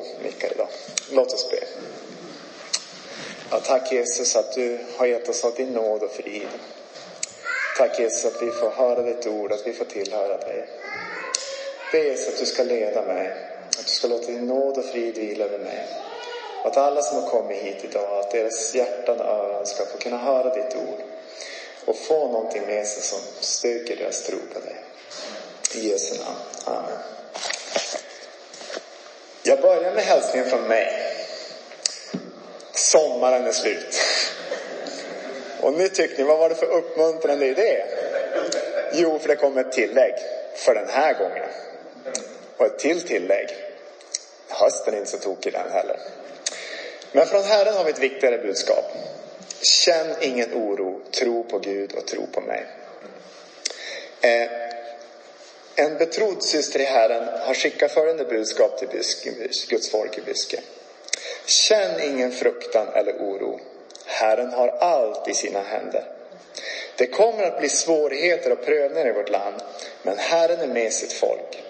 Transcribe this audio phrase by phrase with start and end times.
[0.00, 0.68] två mickar idag.
[1.10, 1.60] Låt oss be.
[3.50, 6.48] Ja, tack Jesus att du har gett oss av din nåd och frid.
[7.76, 10.68] Tack Jesus att vi får höra ditt ord, att vi får tillhöra dig.
[11.92, 13.36] Be Jesus att du ska leda mig,
[13.78, 15.86] att du ska låta din nåd och frid vila över mig.
[16.64, 20.18] Att alla som har kommit hit idag, att deras hjärtan och öron ska få kunna
[20.18, 21.00] höra ditt ord
[21.84, 24.76] och få någonting med sig som styrker deras tro på dig.
[25.74, 26.38] I Jesu namn.
[26.64, 27.19] Amen.
[29.62, 30.92] Jag börjar med hälsningen från mig.
[32.72, 33.96] Sommaren är slut.
[35.60, 37.84] Och nu tycker ni, vad var det för uppmuntrande idé?
[38.92, 40.14] Jo, för det kom ett tillägg
[40.54, 41.48] för den här gången.
[42.56, 43.48] Och ett till tillägg.
[44.48, 45.98] Hösten är inte så tokig den heller.
[47.12, 48.84] Men från Herren har vi ett viktigare budskap.
[49.62, 52.66] Känn ingen oro, tro på Gud och tro på mig.
[54.20, 54.69] Eh,
[55.80, 58.88] en betrodd syster i Herren har skickat följande budskap till
[59.68, 60.60] Guds folk i Byske.
[61.46, 63.60] Känn ingen fruktan eller oro.
[64.06, 66.04] Herren har allt i sina händer.
[66.96, 69.54] Det kommer att bli svårigheter och prövningar i vårt land,
[70.02, 71.62] men Herren är med sitt folk.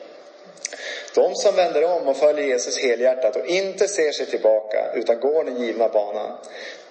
[1.14, 5.44] De som vänder om och följer Jesus helhjärtat och inte ser sig tillbaka utan går
[5.44, 6.38] den givna banan,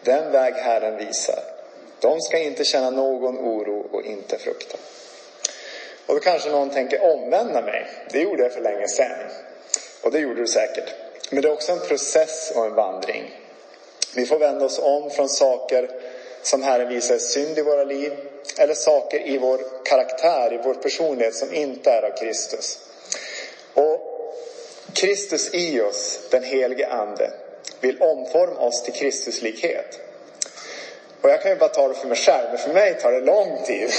[0.04, 1.44] den väg Herren visar.
[2.00, 4.78] De ska inte känna någon oro och inte frukta.
[6.10, 7.88] Och då kanske någon tänker omvända mig.
[8.12, 9.18] Det gjorde jag för länge sedan.
[10.02, 10.94] Och det gjorde du säkert.
[11.30, 13.36] Men det är också en process och en vandring.
[14.16, 15.90] Vi får vända oss om från saker
[16.42, 18.14] som Herren visar är synd i våra liv.
[18.58, 22.80] Eller saker i vår karaktär, i vår personlighet som inte är av Kristus.
[23.74, 24.02] Och
[24.94, 27.32] Kristus i oss, den helige Ande,
[27.80, 30.00] vill omforma oss till Kristuslikhet.
[31.22, 33.20] Och jag kan ju bara ta det för mig själv, men för mig tar det
[33.20, 33.92] lång tid.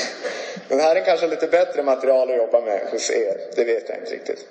[0.69, 3.99] Den här är kanske lite bättre material att jobba med hos er, det vet jag
[3.99, 4.47] inte riktigt.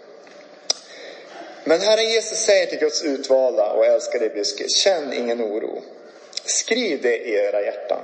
[1.63, 5.81] Men Herren Jesus säger till Guds utvalda och älskade Byske, känn ingen oro.
[6.45, 8.01] Skriv det i era hjärtan.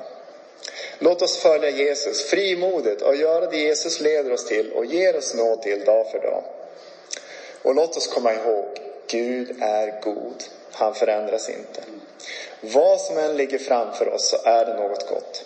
[0.99, 5.35] Låt oss följa Jesus frimodigt och göra det Jesus leder oss till och ger oss
[5.35, 6.43] nåd till dag för dag.
[7.61, 8.65] Och låt oss komma ihåg,
[9.07, 10.43] Gud är god.
[10.75, 11.81] Han förändras inte.
[12.61, 15.45] Vad som än ligger framför oss så är det något gott.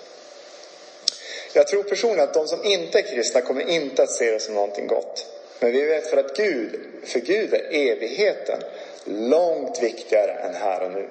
[1.53, 4.55] Jag tror personligen att de som inte är kristna kommer inte att se det som
[4.55, 5.25] någonting gott.
[5.59, 8.59] Men vi vet för att Gud, för Gud är evigheten
[9.05, 11.09] långt viktigare än här och nu.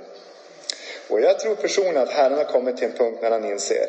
[1.08, 3.86] Och jag tror personligen att Herren har kommit till en punkt när han inser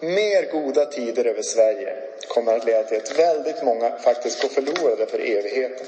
[0.00, 1.96] mer goda tider över Sverige
[2.28, 5.86] kommer att leda till att väldigt många faktiskt går förlorade för evigheten.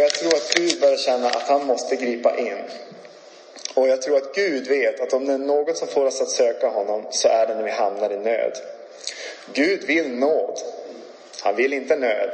[0.00, 2.58] Och jag tror att Gud börjar känna att han måste gripa in.
[3.74, 6.30] Och jag tror att Gud vet att om det är något som får oss att
[6.30, 8.58] söka honom så är det när vi hamnar i nöd.
[9.52, 10.60] Gud vill nåd.
[11.40, 12.30] Han vill inte nöd.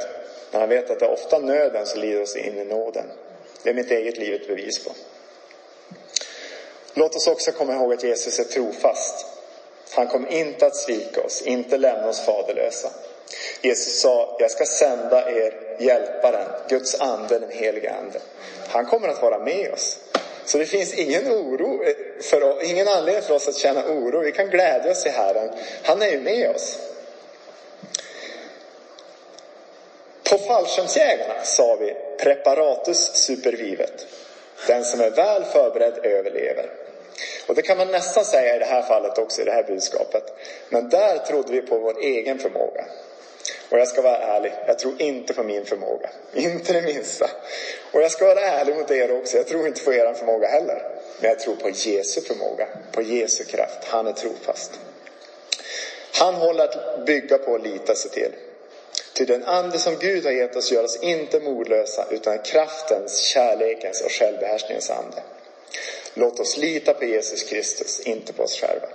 [0.51, 3.05] Men han vet att det är ofta nöden som lider oss in i nåden.
[3.63, 4.91] Det är mitt eget liv ett bevis på.
[6.93, 9.25] Låt oss också komma ihåg att Jesus är trofast.
[9.91, 12.89] Han kommer inte att svika oss, inte lämna oss faderlösa.
[13.61, 18.19] Jesus sa, jag ska sända er hjälparen, Guds ande, den helige ande.
[18.67, 19.99] Han kommer att vara med oss.
[20.45, 24.19] Så det finns ingen oro, eh, för, ingen anledning för oss att känna oro.
[24.19, 25.49] Vi kan glädja oss i Herren.
[25.83, 26.79] Han är ju med oss.
[30.29, 34.07] På fallskärmsjägarna sa vi preparatus supervivet.
[34.67, 36.69] Den som är väl förberedd överlever.
[37.47, 40.23] Och det kan man nästan säga i det här fallet också, i det här budskapet.
[40.69, 42.85] Men där trodde vi på vår egen förmåga.
[43.69, 46.09] Och jag ska vara ärlig, jag tror inte på min förmåga.
[46.33, 47.29] Inte det minsta.
[47.91, 50.81] Och jag ska vara ärlig mot er också, jag tror inte på er förmåga heller.
[51.19, 53.83] Men jag tror på Jesu förmåga, på Jesu kraft.
[53.83, 54.79] Han är trofast.
[56.13, 58.31] Han håller att bygga på och lita sig till.
[59.13, 64.01] Till den ande som Gud har gett oss gör oss inte modlösa utan kraftens, kärlekens
[64.01, 65.23] och självbehärskningens ande.
[66.13, 68.87] Låt oss lita på Jesus Kristus, inte på oss själva.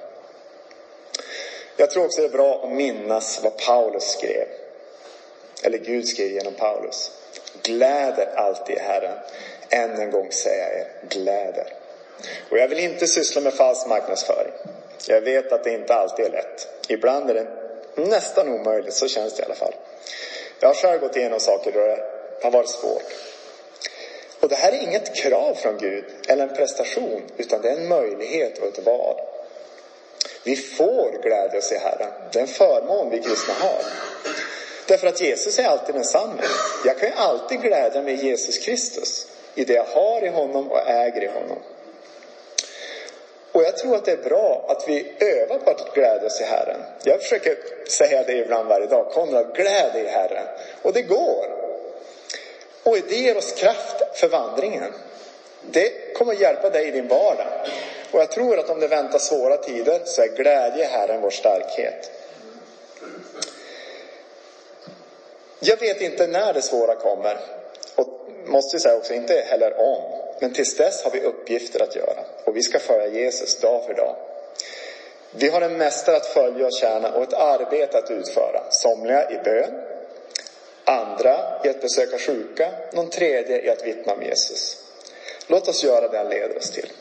[1.77, 4.47] Jag tror också det är bra att minnas vad Paulus skrev.
[5.63, 7.11] Eller Gud skrev genom Paulus.
[7.63, 9.19] Gläder alltid Herren.
[9.71, 11.67] Än en gång säger jag er, gläder.
[12.51, 14.53] Och jag vill inte syssla med falsk marknadsföring.
[15.09, 16.69] Jag vet att det inte alltid är lätt.
[16.89, 17.47] Ibland är det
[17.95, 19.75] nästan omöjligt, så känns det i alla fall.
[20.61, 22.05] Jag har själv gått igenom saker då det
[22.43, 23.03] har varit svårt.
[24.41, 27.89] Och det här är inget krav från Gud eller en prestation, utan det är en
[27.89, 29.21] möjlighet och ett val.
[30.45, 32.13] Vi får glädja oss i Herren.
[32.33, 33.83] Det är en förmån vi kristna har.
[34.93, 36.43] Därför att Jesus är alltid densamme.
[36.85, 39.27] Jag kan ju alltid glädja mig i Jesus Kristus.
[39.55, 41.59] I det jag har i honom och äger i honom.
[43.53, 46.45] Och jag tror att det är bra att vi övar på att glädja oss i
[46.45, 46.81] Herren.
[47.05, 47.57] Jag försöker
[47.89, 49.11] säga det ibland varje dag.
[49.11, 50.47] Konrad, gläd dig i Herren.
[50.83, 51.47] Och det går.
[52.83, 54.93] Och det ger oss kraft för vandringen.
[55.71, 57.47] Det kommer att hjälpa dig i din vardag.
[58.11, 62.11] Och jag tror att om det väntar svåra tider så är glädje Herren vår starkhet.
[65.65, 67.39] Jag vet inte när det svåra kommer.
[67.95, 68.09] Och
[68.47, 70.03] måste säga också, inte heller om.
[70.41, 72.25] Men tills dess har vi uppgifter att göra.
[72.45, 74.17] Och vi ska följa Jesus dag för dag.
[75.31, 78.71] Vi har en mästare att följa och tjäna och ett arbete att utföra.
[78.71, 79.71] Somliga i bön,
[80.85, 84.77] andra i att besöka sjuka, någon tredje i att vittna om Jesus.
[85.47, 86.93] Låt oss göra det han leder oss till.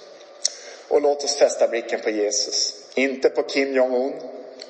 [0.87, 2.73] Och låt oss fästa blicken på Jesus.
[2.95, 4.13] Inte på Kim Jong-Un,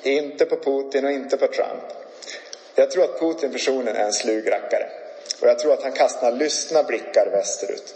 [0.02, 2.01] inte på Putin och inte på Trump.
[2.74, 4.88] Jag tror att Putin personen är en slug rackare.
[5.40, 7.94] Och jag tror att han kastar lystna blickar västerut.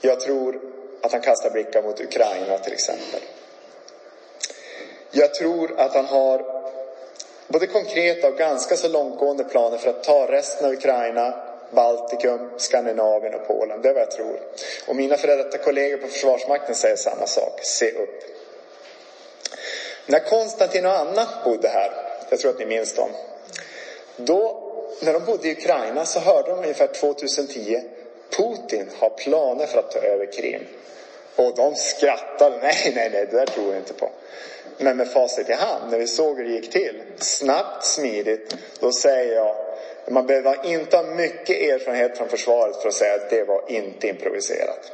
[0.00, 0.60] Jag tror
[1.02, 3.20] att han kastar blickar mot Ukraina till exempel.
[5.10, 6.62] Jag tror att han har
[7.46, 11.34] både konkreta och ganska så långtgående planer för att ta resten av Ukraina,
[11.70, 13.82] Baltikum, Skandinavien och Polen.
[13.82, 14.40] Det är vad jag tror.
[14.86, 17.60] Och mina före detta kollegor på Försvarsmakten säger samma sak.
[17.62, 18.22] Se upp.
[20.06, 21.92] När Konstantin och Anna bodde här,
[22.30, 23.10] jag tror att ni minns dem.
[24.16, 24.62] Då,
[25.02, 27.82] när de bodde i Ukraina så hörde de ungefär 2010
[28.30, 30.66] Putin har planer för att ta över Krim.
[31.36, 32.58] Och de skrattade.
[32.62, 34.10] Nej, nej, nej, det där tror jag inte på.
[34.78, 38.92] Men med facit i hand, när vi såg hur det gick till, snabbt, smidigt, då
[38.92, 39.56] säger jag,
[40.08, 44.08] man behöver inte ha mycket erfarenhet från försvaret för att säga att det var inte
[44.08, 44.92] improviserat.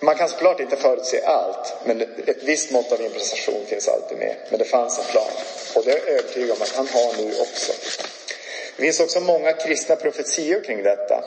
[0.00, 4.36] Man kan såklart inte förutse allt, men ett visst mått av improvisation finns alltid med.
[4.50, 5.30] Men det fanns en plan.
[5.76, 7.72] Och det är jag övertygad om att han har nu också.
[8.76, 11.24] Det finns också många kristna profetior kring detta.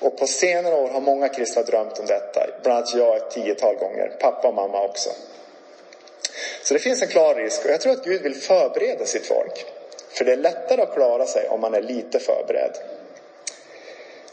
[0.00, 2.46] Och på senare år har många kristna drömt om detta.
[2.62, 4.08] Bland annat jag ett tiotal gånger.
[4.20, 5.10] Pappa och mamma också.
[6.62, 9.66] Så det finns en klar risk och jag tror att Gud vill förbereda sitt folk.
[10.10, 12.72] För det är lättare att klara sig om man är lite förberedd.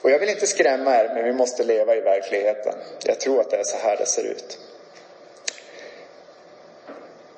[0.03, 2.73] Och jag vill inte skrämma er, men vi måste leva i verkligheten.
[3.03, 4.59] Jag tror att det är så här det ser ut.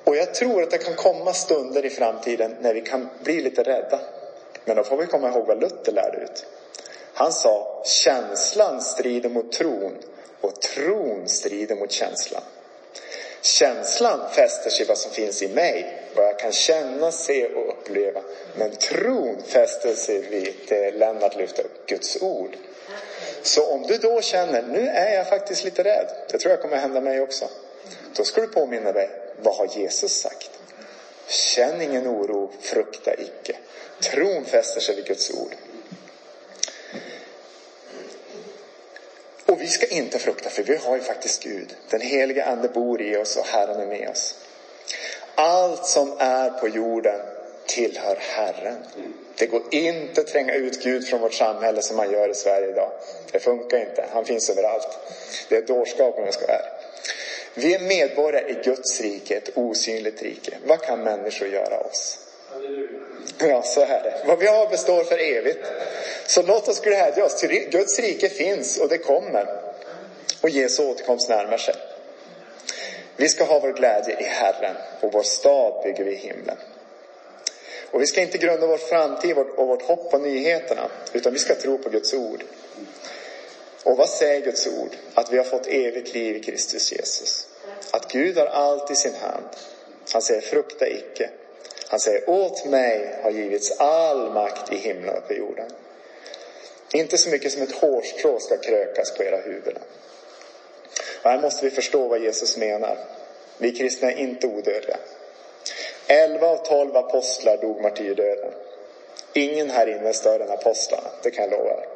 [0.04, 3.62] Och jag tror att det kan komma stunder i framtiden när vi kan bli lite
[3.62, 4.00] rädda.
[4.64, 6.46] Men då får vi komma ihåg vad Luther lärde ut.
[7.14, 9.92] Han sa känslan strider mot tron
[10.40, 12.42] och tron strider mot känslan.
[13.42, 18.20] Känslan fäster sig vad som finns i mig, vad jag kan känna, se och uppleva.
[18.58, 22.56] Men tron fäster sig vid det eh, Lennart lyfte upp, Guds ord.
[23.42, 26.08] Så om du då känner, nu är jag faktiskt lite rädd.
[26.30, 27.48] Det tror jag kommer hända mig också.
[28.16, 29.10] Då ska du påminna dig,
[29.42, 30.50] vad har Jesus sagt?
[31.28, 33.56] Känn ingen oro, frukta icke.
[34.00, 35.54] Tron fäster sig vid Guds ord.
[39.46, 41.74] Och vi ska inte frukta för vi har ju faktiskt Gud.
[41.90, 44.34] Den heliga ande bor i oss och Herren är med oss.
[45.38, 47.20] Allt som är på jorden
[47.66, 48.76] tillhör Herren.
[49.38, 52.70] Det går inte att tränga ut Gud från vårt samhälle som man gör i Sverige
[52.70, 52.90] idag.
[53.32, 54.04] Det funkar inte.
[54.12, 54.98] Han finns överallt.
[55.48, 56.62] Det är dårskap om jag ska vara
[57.54, 60.58] Vi är medborgare i Guds rike, ett osynligt rike.
[60.66, 62.18] Vad kan människor göra oss?
[63.38, 64.22] Ja, så är det.
[64.26, 65.66] Vad vi har består för evigt.
[66.26, 67.42] Så låt oss glädja oss.
[67.70, 69.46] Guds rike finns och det kommer.
[70.40, 71.74] Och Jesu återkomst närmar sig.
[73.16, 76.56] Vi ska ha vår glädje i Herren och vår stad bygger vi i himlen.
[77.90, 81.54] Och vi ska inte grunda vår framtid och vårt hopp på nyheterna, utan vi ska
[81.54, 82.44] tro på Guds ord.
[83.84, 84.96] Och vad säger Guds ord?
[85.14, 87.48] Att vi har fått evigt liv i Kristus Jesus.
[87.90, 89.44] Att Gud har allt i sin hand.
[90.12, 91.30] Han säger frukta icke.
[91.88, 95.70] Han säger åt mig har givits all makt i himlen och på jorden.
[96.92, 99.82] Inte så mycket som ett hårstrå ska krökas på era huvuden.
[101.26, 102.98] Och här måste vi förstå vad Jesus menar.
[103.58, 104.96] Vi kristna är inte odödliga.
[106.06, 108.52] Elva av tolv apostlar dog martyrdöden.
[109.32, 111.88] Ingen här inne är större än apostlarna, det kan jag lova er.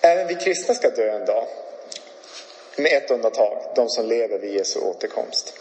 [0.00, 1.44] Även vi kristna ska dö en dag.
[2.76, 5.54] Med ett undantag, de som lever vid Jesu återkomst.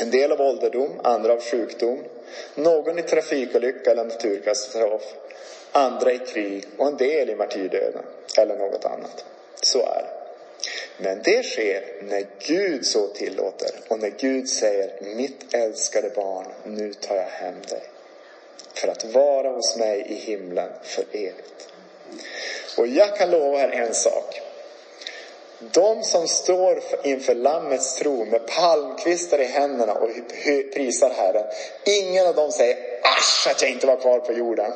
[0.00, 2.04] En del av ålderdom, andra av sjukdom,
[2.54, 5.02] någon i trafikolycka eller naturkatastrof,
[5.72, 8.04] andra i krig och en del i martyrdöden
[8.38, 9.24] eller något annat.
[9.62, 10.23] Så är det.
[10.96, 16.94] Men det sker när Gud så tillåter och när Gud säger mitt älskade barn, nu
[16.94, 17.82] tar jag hem dig.
[18.74, 21.68] För att vara hos mig i himlen för evigt.
[22.76, 24.40] Och jag kan lova er en sak.
[25.58, 30.10] De som står inför Lammets tron med palmkvistar i händerna och
[30.74, 31.44] prisar Herren.
[31.84, 34.72] Ingen av dem säger asch att jag inte var kvar på jorden.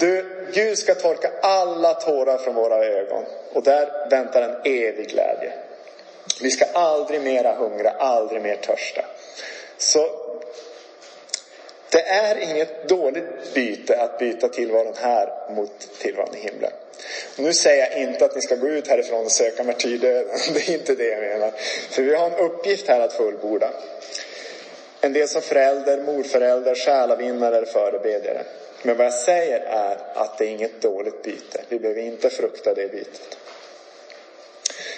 [0.00, 3.24] Du, Gud ska torka alla tårar från våra ögon.
[3.52, 5.52] Och där väntar en evig glädje.
[6.42, 9.04] Vi ska aldrig mera hungra, aldrig mer törsta.
[9.78, 10.28] Så
[11.90, 16.72] Det är inget dåligt byte att byta tillvaron här mot tillvaron i himlen.
[17.36, 20.38] Nu säger jag inte att ni ska gå ut härifrån och söka martyrdöden.
[20.54, 21.52] Det är inte det jag menar.
[21.90, 23.70] För vi har en uppgift här att fullborda.
[25.00, 28.44] En del som förälder, morförälder, själavinnare eller förebedjare.
[28.82, 31.60] Men vad jag säger är att det är inget dåligt byte.
[31.68, 33.38] Vi behöver inte frukta det bytet.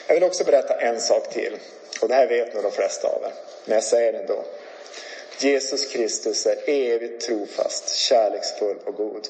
[0.06, 1.56] Jag vill också berätta en sak till.
[2.00, 3.32] Och det här vet nog de flesta av er.
[3.64, 4.44] Men jag säger det ändå.
[5.38, 9.28] Jesus Kristus är evigt trofast, kärleksfull och god.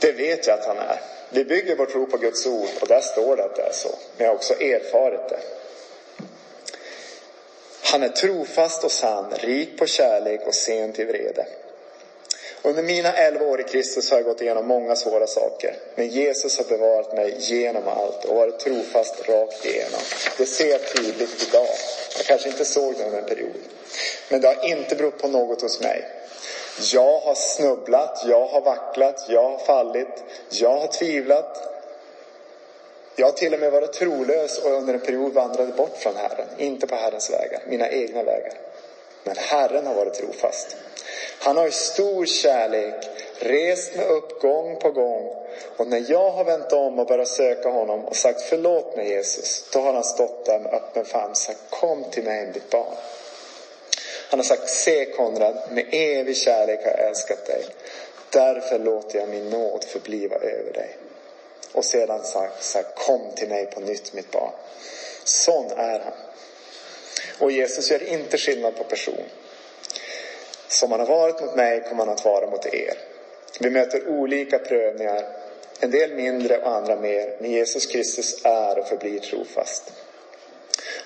[0.00, 1.00] Det vet jag att han är.
[1.30, 3.88] Vi bygger vår tro på Guds ord och där står det att det är så.
[3.88, 5.40] Men jag har också erfarit det.
[7.82, 11.46] Han är trofast och sann, rik på kärlek och sen till vrede.
[12.66, 15.76] Under mina elva år i Kristus har jag gått igenom många svåra saker.
[15.94, 20.00] Men Jesus har bevarat mig genom allt och varit trofast rakt igenom.
[20.38, 21.66] Det ser jag tydligt idag.
[22.16, 23.54] Jag kanske inte såg det under en period.
[24.28, 26.04] Men det har inte berott på något hos mig.
[26.92, 31.62] Jag har snubblat, jag har vacklat, jag har fallit, jag har tvivlat.
[33.16, 36.48] Jag har till och med varit trolös och under en period vandrade bort från Herren.
[36.58, 38.52] Inte på Herrens vägar, mina egna vägar.
[39.26, 40.76] Men Herren har varit trofast.
[41.38, 42.94] Han har i stor kärlek
[43.38, 45.34] rest mig upp gång på gång.
[45.76, 49.68] Och när jag har vänt om och börjat söka honom och sagt förlåt mig Jesus.
[49.72, 52.94] Då har han stått där med öppen famn och sagt kom till mig mitt barn.
[54.30, 57.64] Han har sagt se Konrad, med evig kärlek har jag älskat dig.
[58.30, 60.96] Därför låter jag min nåd förbliva över dig.
[61.72, 64.52] Och sedan sagt, sagt kom till mig på nytt mitt barn.
[65.24, 66.12] Sån är han.
[67.38, 69.24] Och Jesus gör inte skillnad på person.
[70.68, 72.98] Som han har varit mot mig kommer han att vara mot er.
[73.60, 75.24] Vi möter olika prövningar,
[75.80, 79.92] en del mindre och andra mer, men Jesus Kristus är och förblir trofast.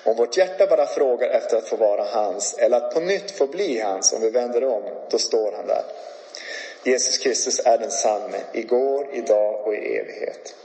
[0.03, 3.47] Om vårt hjärta bara frågar efter att få vara hans eller att på nytt få
[3.47, 5.83] bli hans om vi vänder om, då står han där.
[6.83, 10.55] Jesus Kristus är densamme igår, idag och i evighet.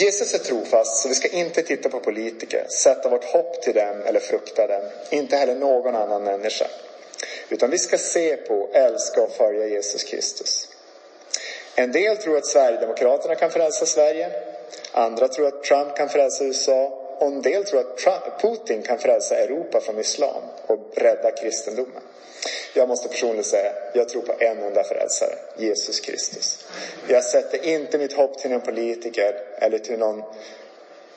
[0.00, 4.02] Jesus är trofast, så vi ska inte titta på politiker, sätta vårt hopp till dem
[4.04, 4.82] eller frukta dem.
[5.10, 6.66] Inte heller någon annan människa.
[7.48, 10.68] Utan vi ska se på, älska och följa Jesus Kristus.
[11.74, 14.30] En del tror att Sverigedemokraterna kan frälsa Sverige.
[14.92, 17.02] Andra tror att Trump kan frälsa USA.
[17.18, 22.02] Och en del tror att Trump, Putin kan frälsa Europa från islam och rädda kristendomen.
[22.76, 26.66] Jag måste personligen säga, jag tror på en enda frälsare, Jesus Kristus.
[27.08, 30.22] Jag sätter inte mitt hopp till någon politiker eller till någon,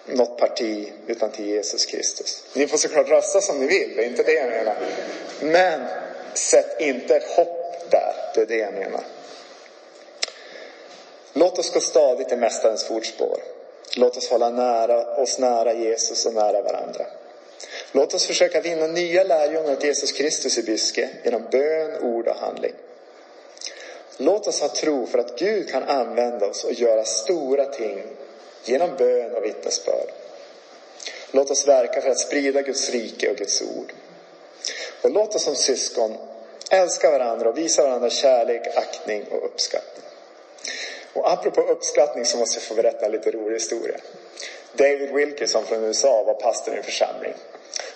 [0.05, 2.43] något parti, utan till Jesus Kristus.
[2.53, 4.75] Ni får såklart rösta som ni vill, det är inte det jag menar.
[5.41, 5.81] Men
[6.33, 9.03] sätt inte ett hopp där, det är det jag menar.
[11.33, 13.39] Låt oss gå stadigt i Mästarens fotspår.
[13.95, 17.05] Låt oss hålla nära, oss nära Jesus och nära varandra.
[17.91, 22.35] Låt oss försöka vinna nya lärjungar till Jesus Kristus i Byske genom bön, ord och
[22.35, 22.73] handling.
[24.17, 28.03] Låt oss ha tro för att Gud kan använda oss och göra stora ting
[28.63, 30.09] genom bön och vittnesbörd.
[31.31, 33.93] Låt oss verka för att sprida Guds rike och Guds ord.
[35.01, 36.17] Och låt oss som syskon
[36.71, 40.05] älska varandra och visa varandra kärlek, aktning och uppskattning.
[41.13, 43.97] Och apropå uppskattning så måste jag få berätta en lite rolig historia.
[44.73, 47.33] David Wilkerson från USA var pastor i en församling.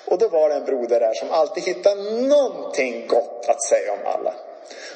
[0.06, 4.00] Och då var det en broder där som alltid hittade någonting gott att säga om
[4.06, 4.34] alla.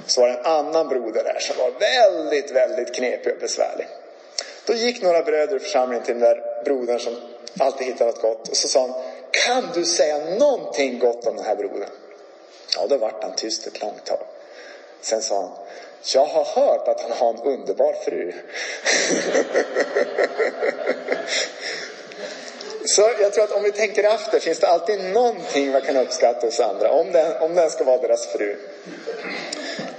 [0.06, 3.88] Så var det en annan broder där som var väldigt, väldigt knepig och besvärlig.
[4.66, 7.16] Då gick några bröder i församlingen till den där brodern som
[7.60, 8.94] alltid hittade något gott och så sa han
[9.32, 11.90] Kan du säga någonting gott om den här brodern?
[12.76, 14.20] Ja, då vart han tyst ett långt tag.
[15.02, 15.52] Sen sa han
[16.14, 18.34] jag har hört att han har en underbar fru.
[22.88, 26.48] Så jag tror att om vi tänker efter finns det alltid någonting man kan uppskatta
[26.48, 26.92] hos andra.
[26.92, 28.56] Om den, om den ska vara deras fru.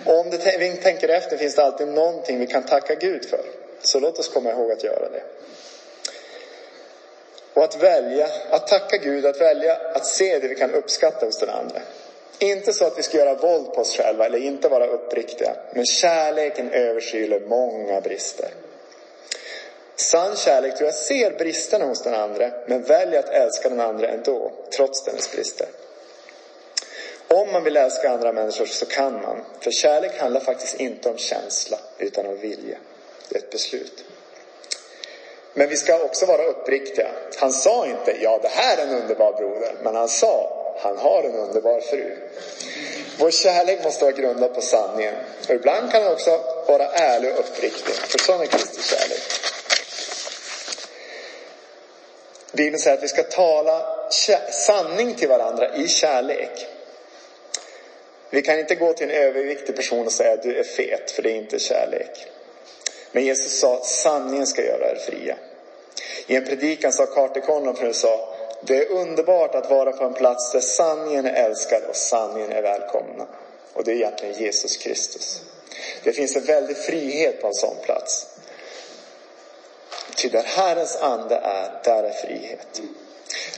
[0.04, 3.40] Och om det, vi tänker efter finns det alltid någonting vi kan tacka Gud för.
[3.82, 5.22] Så låt oss komma ihåg att göra det.
[7.54, 11.38] Och att välja, att tacka Gud, att välja att se det vi kan uppskatta hos
[11.38, 11.80] den andra.
[12.38, 15.56] Inte så att vi ska göra våld på oss själva eller inte vara uppriktiga.
[15.72, 18.48] Men kärleken överskyler många brister.
[20.00, 24.08] Sann kärlek tror jag ser bristerna hos den andra men väljer att älska den andra
[24.08, 25.66] ändå, trots dennes brister.
[27.28, 29.44] Om man vill älska andra människor så kan man.
[29.60, 32.78] För kärlek handlar faktiskt inte om känsla utan om vilja.
[33.28, 34.04] Det är ett beslut.
[35.54, 37.08] Men vi ska också vara uppriktiga.
[37.36, 39.74] Han sa inte ja det här är en underbar broder.
[39.82, 42.16] Men han sa han har en underbar fru.
[43.18, 45.14] Vår kärlek måste vara grundad på sanningen.
[45.48, 47.94] Och ibland kan den också vara ärlig och uppriktig.
[47.94, 49.22] För sån är Kristi kärlek.
[52.52, 53.82] Bibeln säger att vi ska tala
[54.50, 56.66] sanning till varandra i kärlek.
[58.30, 61.30] Vi kan inte gå till en överviktig person och säga du är fet, för det
[61.30, 62.26] är inte kärlek.
[63.12, 65.36] Men Jesus sa sanningen ska göra er fria.
[66.26, 70.52] I en predikan sa Carter Conlon sa det är underbart att vara på en plats
[70.52, 73.26] där sanningen är älskad och sanningen är välkomna.
[73.72, 75.40] Och det är egentligen Jesus Kristus.
[76.02, 78.26] Det finns en väldig frihet på en sån plats.
[80.18, 82.80] Ty där Herrens ande är, där är frihet.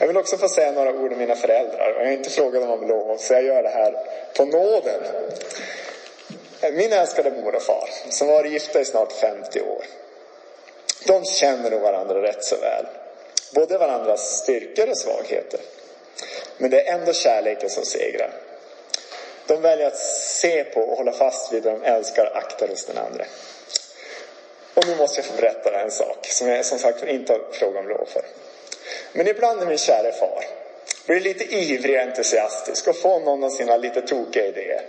[0.01, 2.63] Jag vill också få säga några ord om mina föräldrar och jag har inte frågat
[2.63, 3.95] dem om lov så jag gör det här
[4.37, 5.01] på nåden.
[6.73, 9.85] Min älskade mor och far som varit gifta i snart 50 år.
[11.07, 12.87] De känner nog varandra rätt så väl.
[13.55, 15.61] Både varandras styrkor och svagheter.
[16.59, 18.31] Men det är ändå kärleken som segrar.
[19.47, 22.87] De väljer att se på och hålla fast vid det de älskar och aktar hos
[22.87, 23.25] den andra.
[24.75, 27.81] Och nu måste jag få berätta en sak som jag som sagt inte har frågat
[27.81, 28.23] om lov för.
[29.13, 30.45] Men ibland är min käre far
[31.11, 34.83] blir lite ivrig och entusiastisk och får någon av sina lite tokiga idéer.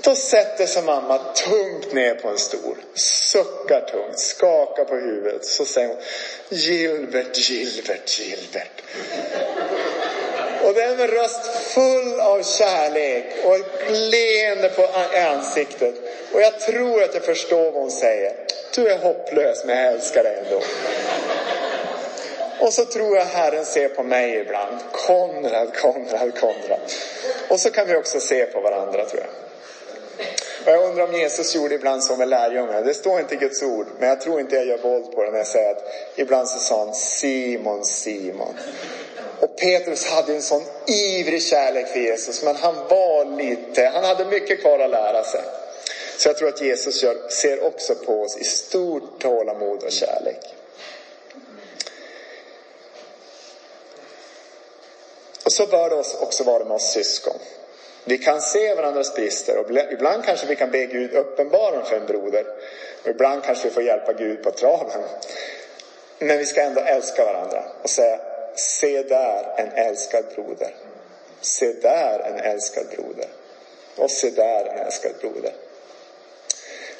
[0.00, 5.44] Då sätter sig mamma tungt ner på en stol, suckar tungt, skakar på huvudet.
[5.44, 5.96] Så säger hon
[6.48, 8.82] Gilbert, Gilbert, Gilbert.
[10.64, 15.94] Och det är en röst full av kärlek och ett leende på ansiktet.
[16.32, 18.32] Och jag tror att jag förstår vad hon säger.
[18.74, 20.60] Du är hopplös men jag älskar dig ändå.
[22.60, 24.76] Och så tror jag Herren ser på mig ibland.
[24.92, 26.80] Konrad, Konrad, Konrad.
[27.48, 29.30] Och så kan vi också se på varandra tror jag.
[30.64, 32.80] Och jag undrar om Jesus gjorde ibland så med lärjungarna.
[32.80, 35.30] Det står inte i Guds ord, men jag tror inte jag gör våld på det
[35.30, 35.84] när jag säger att
[36.16, 38.54] ibland så sa han Simon, Simon.
[39.40, 44.24] Och Petrus hade en sån ivrig kärlek för Jesus, men han var lite, han hade
[44.24, 45.40] mycket kvar att lära sig.
[46.18, 50.54] Så jag tror att Jesus gör, ser också på oss i stort tålamod och kärlek.
[55.44, 57.38] Och så bör det också vara med oss syskon.
[58.04, 61.96] Vi kan se varandras brister och ibland kanske vi kan be Gud uppenbara dem för
[61.96, 62.46] en broder.
[63.02, 65.02] Och ibland kanske vi får hjälpa Gud på traven.
[66.18, 68.18] Men vi ska ändå älska varandra och säga,
[68.58, 70.74] se där en älskad broder.
[71.40, 73.28] Se där en älskad broder.
[73.96, 75.52] Och se där en älskad broder.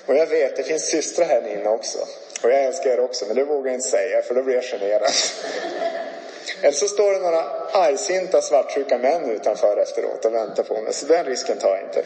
[0.06, 1.98] Och jag vet, det finns systrar här inne också.
[2.42, 4.64] Och jag älskar er också, men det vågar jag inte säga för då blir jag
[4.64, 5.10] generad.
[6.62, 10.92] Eller så står det några argsinta svartsjuka män utanför efteråt och väntar på mig.
[10.92, 12.04] Så den risken tar jag inte.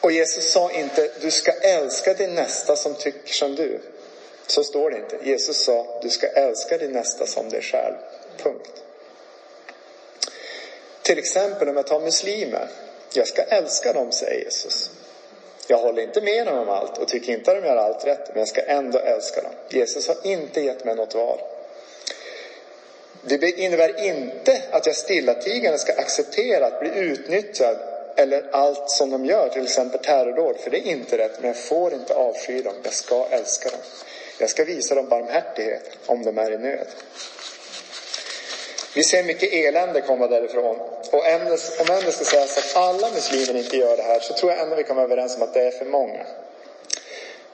[0.00, 3.80] Och Jesus sa inte, du ska älska din nästa som tycker som du.
[4.48, 5.18] Så står det inte.
[5.22, 7.94] Jesus sa, du ska älska din nästa som dig själv.
[8.36, 8.82] Punkt.
[11.02, 12.68] Till exempel om jag tar muslimer.
[13.12, 14.90] Jag ska älska dem, säger Jesus.
[15.66, 18.28] Jag håller inte med dem om allt och tycker inte att de gör allt rätt,
[18.28, 19.52] men jag ska ändå älska dem.
[19.68, 21.38] Jesus har inte gett mig något val.
[23.22, 27.78] Det innebär inte att jag stillatigande ska acceptera att bli utnyttjad
[28.16, 31.40] eller allt som de gör, till exempel terrordåd, för det är inte rätt.
[31.40, 33.80] Men jag får inte avsky dem, jag ska älska dem.
[34.38, 36.86] Jag ska visa dem barmhärtighet om de är i nöd.
[38.94, 40.76] Vi ser mycket elände komma därifrån.
[41.10, 44.52] Och om än det ska sägas att alla muslimer inte gör det här så tror
[44.52, 46.26] jag ändå vi kan vara överens om att det är för många.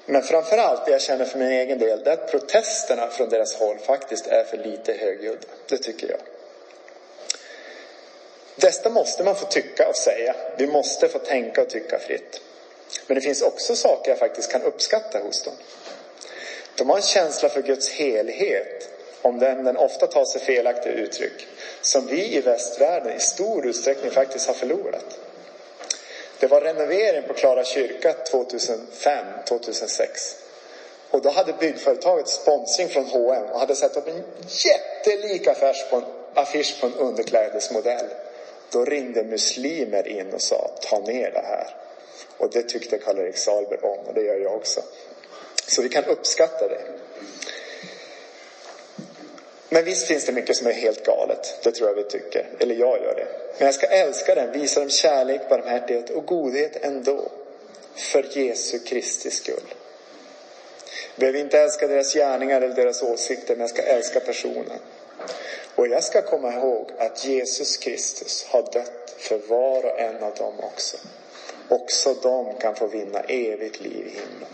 [0.06, 3.54] Men framförallt det jag känner för min egen del, det är att protesterna från deras
[3.54, 5.46] håll faktiskt är för lite högljudda.
[5.68, 6.20] Det tycker jag.
[8.56, 10.34] Detta måste man få tycka och säga.
[10.56, 12.40] Vi måste få tänka och tycka fritt.
[13.06, 15.54] Men det finns också saker jag faktiskt kan uppskatta hos dem.
[16.76, 18.90] De har en känsla för Guds helhet,
[19.22, 21.46] om den, den ofta tar sig felaktiga uttryck,
[21.80, 25.18] som vi i västvärlden i stor utsträckning faktiskt har förlorat.
[26.38, 30.36] Det var renovering på Klara kyrka 2005, 2006.
[31.10, 35.96] Och då hade byggföretaget sponsring från H&M och hade satt upp en jättelik affisch på
[35.96, 38.06] en, affisch på en underklädesmodell.
[38.70, 41.76] Då ringde muslimer in och sa ta ner det här.
[42.36, 44.80] Och det tyckte Karl-Erik Sahlberg om och det gör jag också.
[45.66, 46.80] Så vi kan uppskatta det.
[49.68, 51.58] Men visst finns det mycket som är helt galet.
[51.62, 52.48] Det tror jag vi tycker.
[52.58, 53.26] Eller jag gör det.
[53.58, 57.28] Men jag ska älska den, visa dem kärlek, barmhärtighet och godhet ändå.
[57.94, 59.74] För Jesu Kristi skull.
[61.16, 64.78] Behöver inte älska deras gärningar eller deras åsikter, men jag ska älska personen.
[65.74, 70.34] Och jag ska komma ihåg att Jesus Kristus har dött för var och en av
[70.34, 70.96] dem också.
[71.68, 74.48] Också de kan få vinna evigt liv i himlen.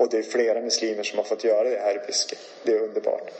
[0.00, 2.36] Och det är flera muslimer som har fått göra det här i Byske.
[2.62, 3.30] Det är underbart.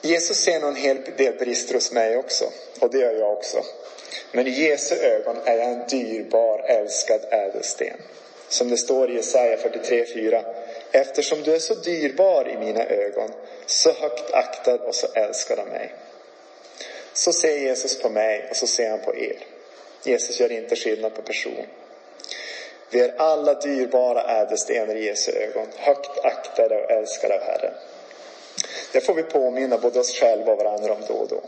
[0.00, 2.44] Jesus ser nog en hel del brister hos mig också.
[2.80, 3.64] Och det gör jag också.
[4.32, 7.96] Men i Jesu ögon är jag en dyrbar, älskad ädelsten.
[8.48, 10.44] Som det står i Jesaja 43.4.
[10.92, 13.30] eftersom du är så dyrbar i mina ögon,
[13.66, 15.94] så högt aktad och så älskad av mig.
[17.12, 19.51] Så ser Jesus på mig och så ser han på er.
[20.04, 21.66] Jesus gör inte skillnad på person.
[22.90, 27.74] Vi är alla dyrbara ädelstenar i Jesu ögon, högt aktade och älskade av Herren.
[28.92, 31.42] Det får vi påminna både oss själva och varandra om då och då.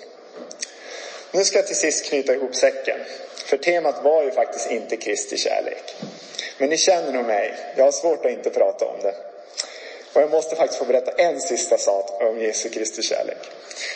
[1.33, 2.99] Nu ska jag till sist knyta ihop säcken.
[3.47, 5.95] För temat var ju faktiskt inte Kristi kärlek.
[6.59, 7.55] Men ni känner nog mig.
[7.77, 9.15] Jag har svårt att inte prata om det.
[10.13, 13.39] Och jag måste faktiskt få berätta en sista sak om Jesu Kristi kärlek.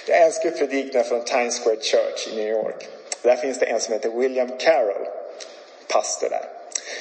[0.06, 2.88] Jag älskar predikningar från Times Square Church i New York.
[3.22, 5.08] Där finns det en som heter William Carroll,
[5.88, 6.48] pastor där.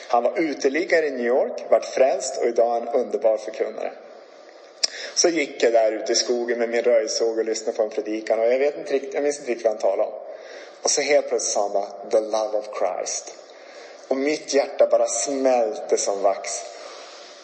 [0.07, 3.91] Han var uteliggare i New York, vart frälst och idag är han underbar förkunnare.
[5.13, 8.39] Så gick jag där ute i skogen med min röjsåg och lyssnade på en predikan
[8.39, 10.19] och jag, vet inte riktigt, jag minns inte riktigt vad han talade om.
[10.81, 13.35] Och så helt plötsligt sa han bara, the love of Christ.
[14.07, 16.63] Och mitt hjärta bara smälte som vax.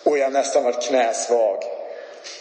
[0.03, 1.63] Och jag nästan var knäsvag.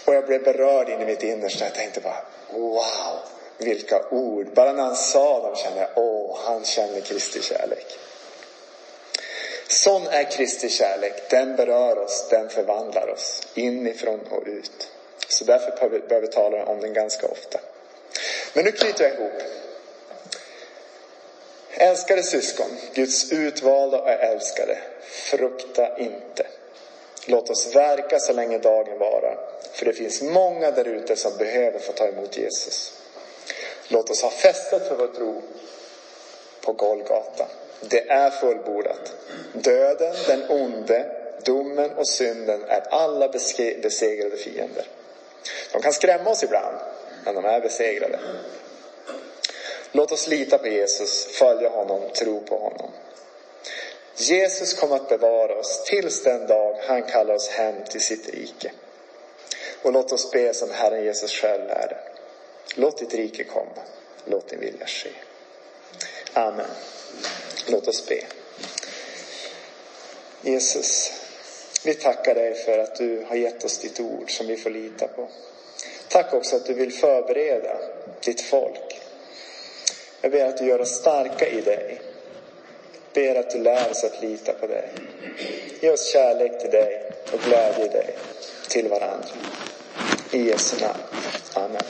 [0.04, 1.64] Och jag blev berörd in i mitt innersta.
[1.64, 3.18] Jag tänkte bara, wow,
[3.64, 4.46] vilka ord.
[4.54, 7.98] Bara när han sa dem kände jag, åh, han känner Kristi kärlek.
[9.68, 11.30] Sån är Kristi kärlek.
[11.30, 14.88] Den berör oss, den förvandlar oss inifrån och ut.
[15.28, 17.60] Så därför behöver vi tala om den ganska ofta.
[18.52, 19.42] Men nu knyter jag ihop.
[21.70, 26.46] Älskade syskon, Guds utvalda och älskade, frukta inte.
[27.26, 29.38] Låt oss verka så länge dagen varar.
[29.72, 33.01] För det finns många där ute som behöver få ta emot Jesus.
[33.92, 35.42] Låt oss ha fästet för vår tro
[36.60, 37.48] på Golgata.
[37.80, 39.12] Det är fullbordat.
[39.52, 41.10] Döden, den onde,
[41.44, 43.28] domen och synden är alla
[43.82, 44.86] besegrade fiender.
[45.72, 46.76] De kan skrämma oss ibland,
[47.24, 48.18] men de är besegrade.
[49.92, 52.90] Låt oss lita på Jesus, följa honom, tro på honom.
[54.16, 58.72] Jesus kommer att bevara oss tills den dag han kallar oss hem till sitt rike.
[59.82, 61.96] Och låt oss be som Herren Jesus själv lärde.
[62.74, 63.82] Låt ditt rike komma.
[64.24, 65.10] Låt din vilja ske.
[66.32, 66.66] Amen.
[67.66, 68.24] Låt oss be.
[70.42, 71.12] Jesus,
[71.84, 75.08] vi tackar dig för att du har gett oss ditt ord som vi får lita
[75.08, 75.28] på.
[76.08, 77.78] Tack också att du vill förbereda
[78.20, 79.00] ditt folk.
[80.20, 82.00] Jag ber att du gör oss starka i dig.
[83.14, 84.88] Ber att du lär oss att lita på dig.
[85.80, 88.16] Ge oss kärlek till dig och glädje i dig,
[88.68, 89.28] till varandra.
[90.30, 91.02] I Jesu namn.
[91.54, 91.82] Amen.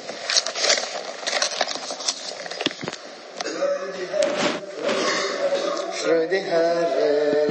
[6.41, 7.42] Hare